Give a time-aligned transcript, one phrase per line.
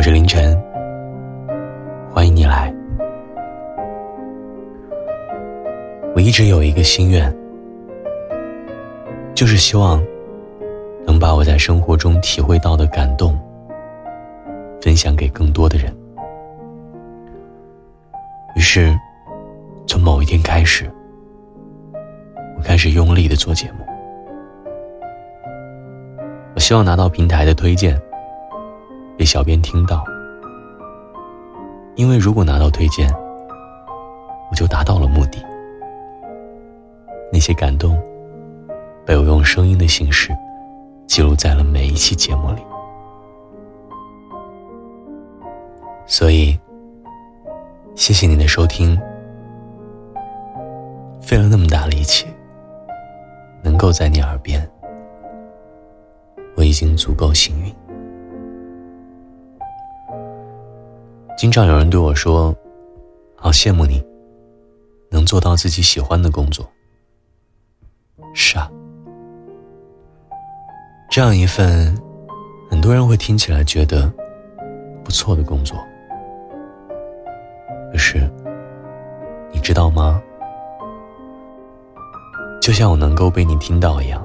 [0.00, 0.58] 我是凌晨，
[2.10, 2.74] 欢迎你来。
[6.14, 7.30] 我一直有一个心愿，
[9.34, 10.02] 就是希望
[11.04, 13.38] 能把我在生活中体会到的感动
[14.80, 15.94] 分享给更多的人。
[18.56, 18.98] 于是，
[19.86, 20.90] 从某一天开始，
[22.56, 23.84] 我开始用力的做节目。
[26.54, 28.00] 我希望拿到平台的推荐。
[29.20, 30.02] 被小编听到，
[31.94, 33.06] 因为如果拿到推荐，
[34.50, 35.44] 我就达到了目的。
[37.30, 38.02] 那些感动，
[39.04, 40.34] 被我用声音的形式
[41.06, 42.62] 记录在了每一期节目里。
[46.06, 46.58] 所以，
[47.94, 48.98] 谢谢你的收听，
[51.20, 52.26] 费了那么大力气，
[53.62, 54.66] 能够在你耳边，
[56.56, 57.79] 我已经足够幸运。
[61.40, 62.54] 经常有人对我说
[63.34, 64.04] ：“好羡慕你，
[65.08, 66.68] 能做到自己喜欢的工作。”
[68.36, 68.70] 是啊，
[71.10, 71.98] 这样一份
[72.68, 74.12] 很多人会听起来觉得
[75.02, 75.78] 不错的工作。
[77.90, 78.30] 可是，
[79.50, 80.22] 你知道吗？
[82.60, 84.22] 就像我能够被你听到一样，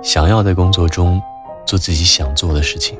[0.00, 1.20] 想要在工作中
[1.66, 2.96] 做自己想做的事情。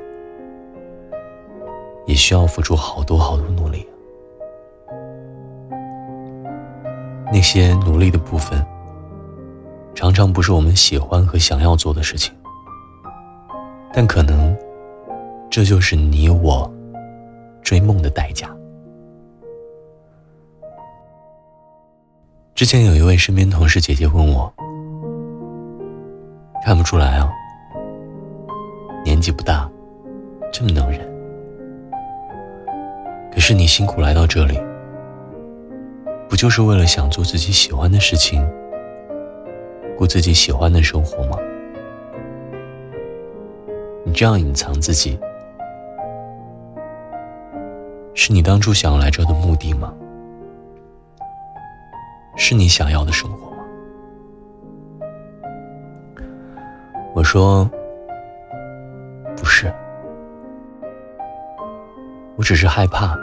[2.07, 3.87] 也需要付出好多好多努力。
[7.33, 8.65] 那些努力的部分，
[9.95, 12.35] 常常不是我们喜欢和想要做的事情，
[13.93, 14.55] 但可能，
[15.51, 16.71] 这就是你我
[17.63, 18.55] 追梦的代价。
[22.55, 24.53] 之前有一位身边同事姐姐问我
[26.65, 27.33] ：“看不出来啊，
[29.05, 29.69] 年纪不大，
[30.53, 31.11] 这么能忍。”
[33.33, 34.61] 可是你辛苦来到这里，
[36.29, 38.47] 不就是为了想做自己喜欢的事情，
[39.97, 41.39] 过自己喜欢的生活吗？
[44.05, 45.19] 你这样隐藏自己，
[48.15, 49.93] 是你当初想要来这的目的吗？
[52.37, 53.63] 是你想要的生活吗？
[57.15, 57.69] 我说，
[59.37, 59.73] 不是。
[62.37, 63.17] 我只是害怕，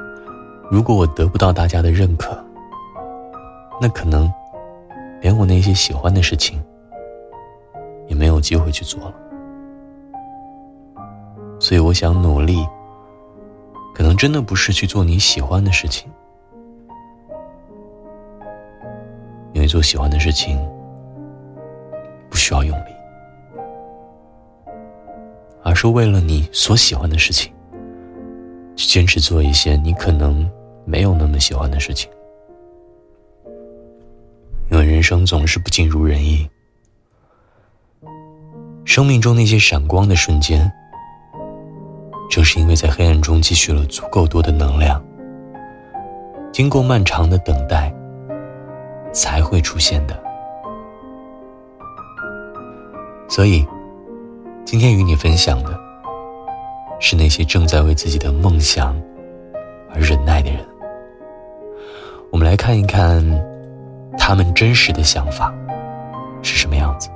[0.70, 2.38] 如果我得不到大家的认可，
[3.81, 4.31] 那可能
[5.20, 6.64] 连我那些喜欢的事情
[8.08, 9.14] 也没有机会去做了。
[11.59, 12.66] 所以我想努力，
[13.94, 16.09] 可能真的不是去做你喜欢的事情，
[19.53, 20.58] 因为做喜欢的事情
[22.30, 22.94] 不需要用力，
[25.64, 27.52] 而是为了你所喜欢的事情。
[28.90, 30.50] 坚持做一些你可能
[30.84, 32.10] 没有那么喜欢的事情，
[34.72, 36.50] 因为人生总是不尽如人意。
[38.86, 40.72] 生命中那些闪光的瞬间，
[42.32, 45.00] 正是因为在黑暗中积蓄了足够多的能量，
[46.52, 47.94] 经过漫长的等待，
[49.14, 50.20] 才会出现的。
[53.30, 53.64] 所以，
[54.66, 55.89] 今天与你分享的。
[57.00, 58.96] 是那些正在为自己的梦想
[59.94, 60.60] 而忍耐的人。
[62.32, 63.24] 我们来看一看
[64.18, 65.54] 他们真实的想法
[66.44, 67.10] 是什么样子。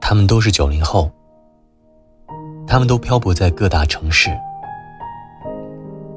[0.00, 1.10] 他们都是九零后，
[2.66, 4.30] 他们都漂泊在各大城市。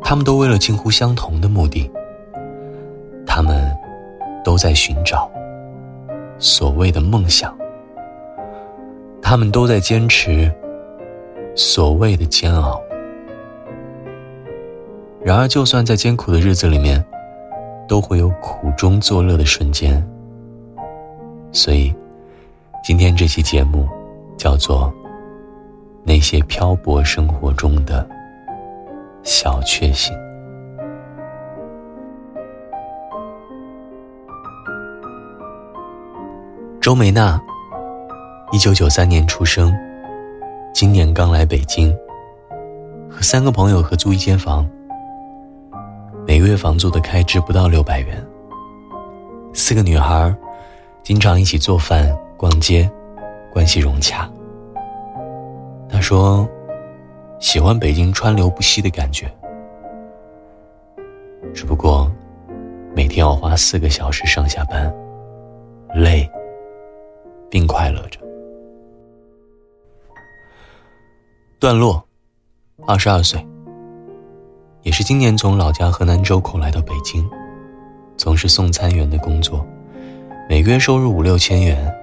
[0.09, 1.87] 他们都为了近乎相同的目的，
[3.27, 3.71] 他们
[4.43, 5.29] 都在寻找
[6.39, 7.55] 所谓的梦想，
[9.21, 10.51] 他们都在坚持
[11.56, 12.81] 所谓的煎熬。
[15.23, 17.05] 然而，就算在艰苦的日子里面，
[17.88, 20.03] 都会有苦中作乐的瞬间。
[21.51, 21.94] 所以，
[22.83, 23.88] 今天这期节目
[24.39, 24.85] 叫做
[26.03, 28.03] 《那些漂泊生活中的》。
[29.24, 30.16] 小确幸。
[36.81, 37.39] 周梅娜，
[38.51, 39.75] 一九九三年出生，
[40.74, 41.95] 今年刚来北京，
[43.10, 44.68] 和三个朋友合租一间房，
[46.25, 48.25] 每个月房租的开支不到六百元。
[49.54, 50.33] 四个女孩，
[51.04, 52.89] 经常一起做饭、逛街，
[53.51, 54.27] 关系融洽。
[55.89, 56.48] 她说。
[57.39, 59.31] 喜欢北京川流不息的感觉，
[61.53, 62.12] 只不过
[62.94, 64.94] 每天要花四个小时上下班，
[65.95, 66.30] 累
[67.50, 68.19] 并快乐着。
[71.59, 72.06] 段落，
[72.86, 73.45] 二十二岁，
[74.81, 77.27] 也是今年从老家河南周口来到北京，
[78.18, 79.65] 从事送餐员的工作，
[80.50, 81.95] 每个月收入五六千元。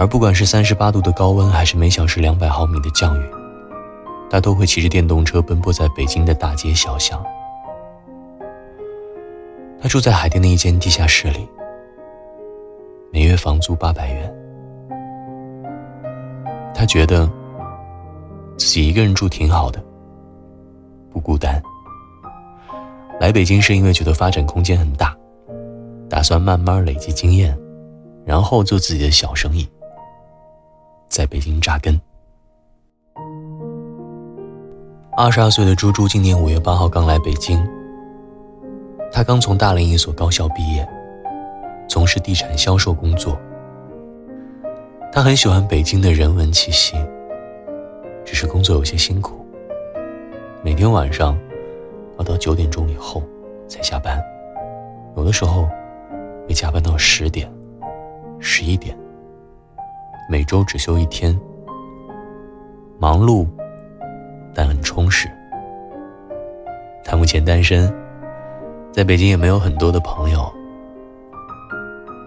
[0.00, 3.30] 而不管是三十八度的高温，还是每小时两百毫米的降雨，
[4.30, 7.22] 他都会骑着电动车奔波在北京的大街小巷。
[9.78, 11.46] 他住在海淀的一间地下室里，
[13.12, 14.34] 每月房租八百元。
[16.74, 17.30] 他觉得
[18.56, 19.84] 自己一个人住挺好的，
[21.12, 21.62] 不孤单。
[23.20, 25.14] 来北京是因为觉得发展空间很大，
[26.08, 27.54] 打算慢慢累积经验，
[28.24, 29.68] 然后做自己的小生意。
[31.10, 32.00] 在北京扎根。
[35.16, 37.60] 二十二岁的猪猪今年五月八号刚来北京。
[39.12, 40.88] 他刚从大连一所高校毕业，
[41.88, 43.36] 从事地产销售工作。
[45.10, 46.94] 他很喜欢北京的人文气息，
[48.24, 49.44] 只是工作有些辛苦，
[50.62, 51.36] 每天晚上
[52.18, 53.20] 要到九点钟以后
[53.66, 54.22] 才下班，
[55.16, 55.68] 有的时候
[56.46, 57.52] 会加班到十点、
[58.38, 58.96] 十一点。
[60.30, 61.36] 每周只休一天，
[63.00, 63.48] 忙碌，
[64.54, 65.28] 但很充实。
[67.02, 67.92] 他目前单身，
[68.92, 70.48] 在北京也没有很多的朋友，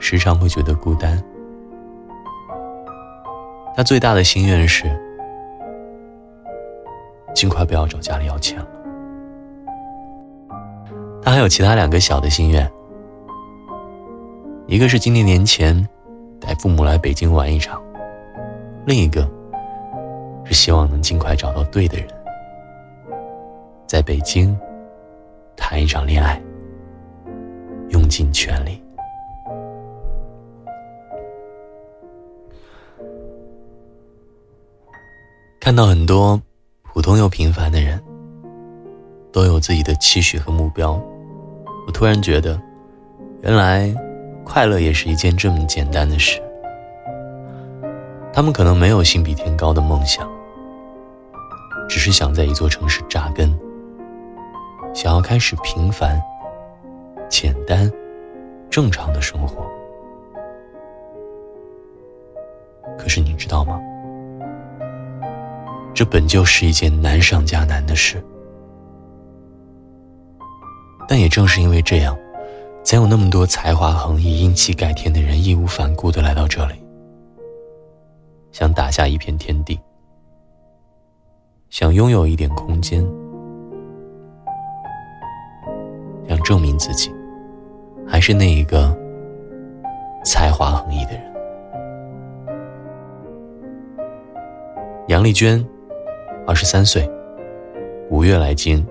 [0.01, 1.17] 时常会觉得孤单。
[3.73, 4.83] 他最大的心愿是，
[7.33, 8.67] 尽快不要找家里要钱了。
[11.21, 12.69] 他还有其他两个小的心愿，
[14.67, 15.87] 一个是今年年前
[16.41, 17.81] 带父母来北京玩一场。
[18.85, 19.27] 另一个
[20.43, 22.07] 是希望能尽快找到对的人，
[23.87, 24.57] 在北京
[25.55, 26.41] 谈一场恋爱，
[27.89, 28.81] 用尽全力。
[35.61, 36.39] 看到很多
[36.81, 38.03] 普通又平凡的人，
[39.31, 41.01] 都有自己的期许和目标，
[41.87, 42.61] 我突然觉得，
[43.43, 43.95] 原来
[44.43, 46.41] 快乐也是一件这么简单的事。
[48.33, 50.27] 他们可能没有心比天高的梦想，
[51.87, 53.55] 只是想在一座城市扎根，
[54.91, 56.19] 想要开始平凡、
[57.29, 57.89] 简单、
[58.71, 59.63] 正常的生活。
[62.97, 63.79] 可是你知道吗？
[65.93, 68.23] 这本就是一件难上加难的事。
[71.07, 72.17] 但也正是因为这样，
[72.83, 76.82] 才有那么多才华横溢、英气盖天的人义无反顾的来到这里。
[78.53, 79.79] 想打下一片天地，
[81.71, 83.03] 想拥有一点空间，
[86.29, 87.11] 想证明自己
[88.07, 88.95] 还是那一个
[90.23, 91.33] 才华横溢的人。
[95.07, 95.65] 杨丽娟，
[96.45, 97.09] 二十三岁，
[98.11, 98.85] 五月来京，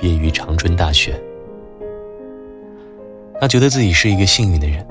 [0.00, 1.14] 毕业于长春大学。
[3.40, 4.84] 她觉得自己是一个幸运的人，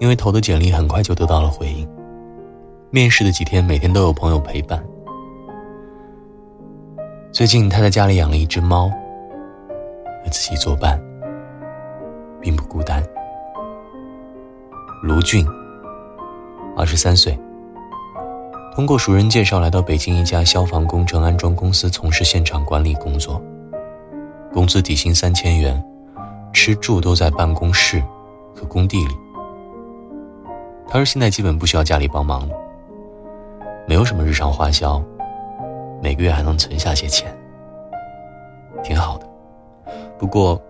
[0.00, 1.88] 因为投的简历很快就得到了回应。
[2.90, 4.82] 面试的几天，每天都有朋友陪伴。
[7.30, 8.88] 最近他在家里养了一只猫，
[10.24, 10.98] 和自己作伴，
[12.40, 13.04] 并不孤单。
[15.02, 15.46] 卢俊，
[16.74, 17.38] 二十三岁，
[18.74, 23.38] 通过熟人介绍来到北京一家消防工程安装公司从事现场管理工作，
[24.50, 25.84] 工资底薪三千元，
[26.54, 28.02] 吃住都在办公室
[28.56, 29.14] 和工地里。
[30.88, 32.54] 他说现在基本不需要家里帮忙了。
[33.88, 35.02] 没有什么日常花销，
[36.02, 37.34] 每个月还能存下些钱，
[38.82, 39.26] 挺好的。
[40.18, 40.62] 不过，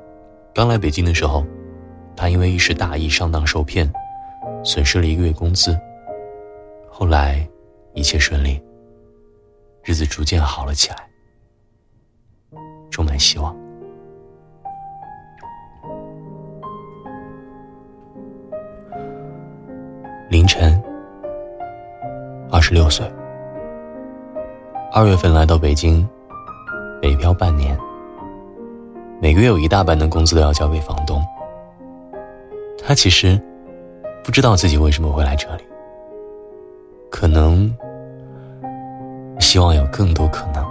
[0.54, 1.44] 刚来北京的时候，
[2.14, 3.92] 他因为一时大意上当受骗，
[4.62, 5.76] 损失了一个月工资。
[6.88, 7.44] 后来
[7.92, 8.62] 一切顺利，
[9.82, 10.96] 日子逐渐好了起来，
[12.88, 13.52] 充满希望。
[20.30, 20.80] 凌晨。
[22.68, 23.10] 十六岁，
[24.92, 26.06] 二月份来到北京，
[27.00, 27.74] 北漂半年，
[29.22, 31.18] 每个月有一大半的工资都要交给房东。
[32.84, 33.40] 他其实
[34.22, 35.62] 不知道自己为什么会来这里，
[37.08, 37.74] 可能
[39.40, 40.62] 希望有更多可能，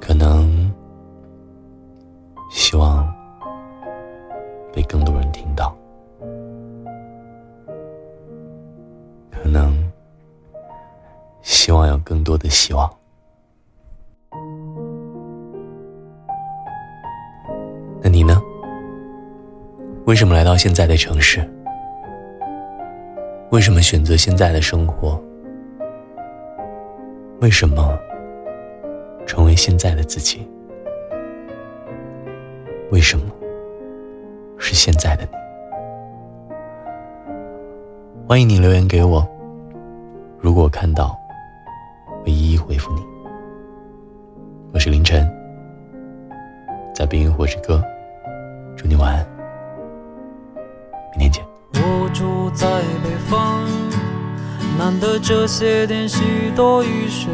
[0.00, 0.47] 可能
[12.18, 12.92] 更多的希望。
[18.02, 18.42] 那你呢？
[20.04, 21.48] 为什么来到现在的城市？
[23.52, 25.22] 为什么选择现在的生活？
[27.40, 27.96] 为什么
[29.24, 30.44] 成为现在的自己？
[32.90, 33.26] 为什么
[34.58, 35.30] 是现在的你？
[38.26, 39.24] 欢迎你留言给我。
[40.40, 41.16] 如果看到
[42.24, 43.02] 会一一回复你。
[44.72, 45.28] 我是凌晨，
[46.94, 47.82] 在冰与火之歌，
[48.76, 49.26] 祝你晚安，
[51.16, 51.44] 明天见。
[51.74, 52.66] 我住在
[53.02, 53.64] 北方，
[54.78, 57.30] 难得这些天许多雨水，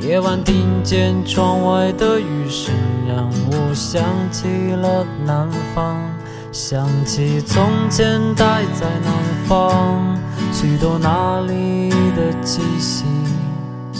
[0.00, 2.74] 夜晚听见窗外的雨声，
[3.06, 6.00] 让我想起了南方。
[6.52, 9.12] 想起从前待在南
[9.44, 10.16] 方，
[10.52, 13.04] 许多那里的气息，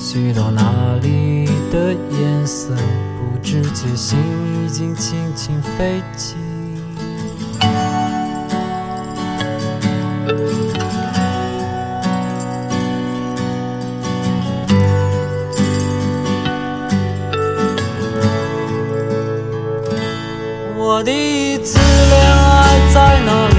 [0.07, 0.63] 许多哪
[1.01, 4.19] 里的颜色，不知觉心
[4.63, 6.37] 已经轻轻飞起。
[20.77, 21.79] 我第一次
[22.11, 23.57] 恋爱在哪里？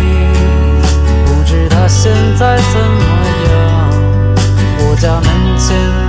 [1.26, 3.04] 不知他现在怎么
[3.50, 3.90] 样？
[4.78, 6.05] 我家门前。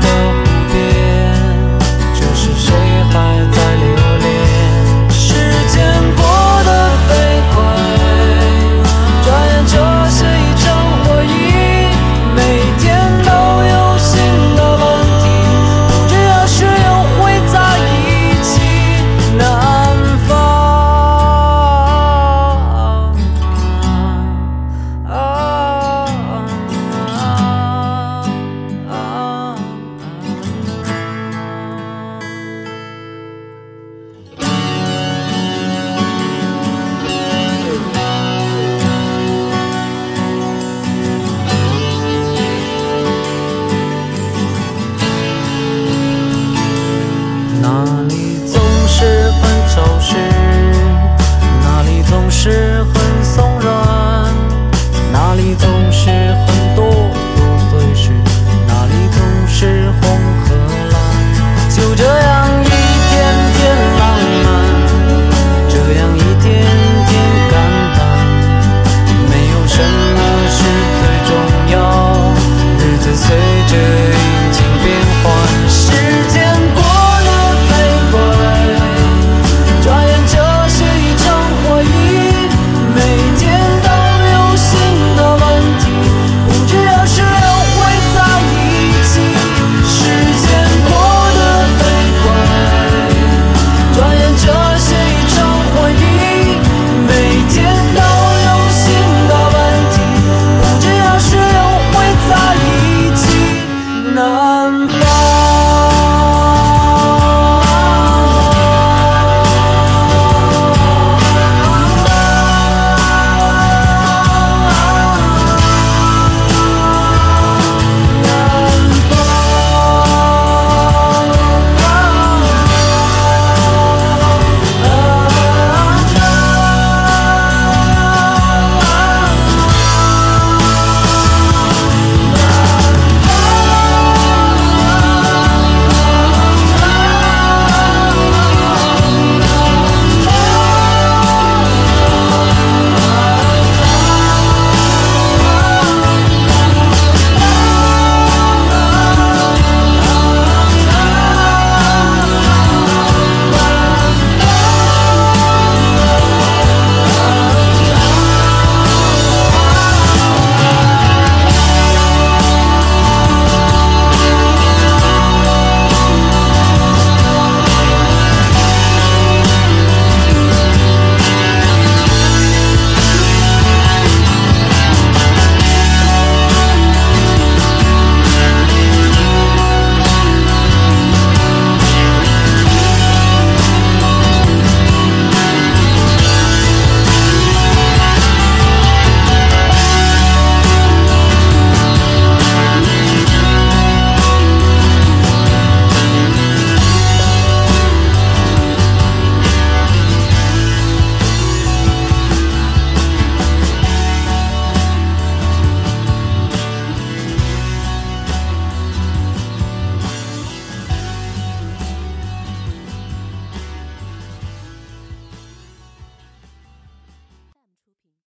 [104.67, 105.26] I'm